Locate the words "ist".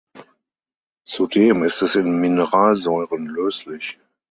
1.63-1.83